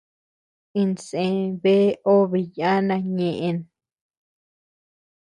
[0.79, 1.21] Insë
[1.61, 3.59] bea obe yana ñeʼen.